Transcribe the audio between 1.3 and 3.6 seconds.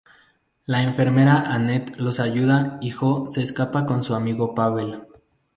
Annette los ayuda y Jo se